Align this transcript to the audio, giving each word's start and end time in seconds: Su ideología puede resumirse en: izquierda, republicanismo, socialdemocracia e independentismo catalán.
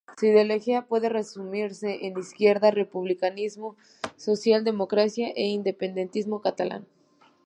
Su 0.17 0.25
ideología 0.25 0.81
puede 0.87 1.09
resumirse 1.09 2.07
en: 2.07 2.17
izquierda, 2.17 2.71
republicanismo, 2.71 3.75
socialdemocracia 4.17 5.29
e 5.29 5.45
independentismo 5.49 6.41
catalán. 6.41 6.87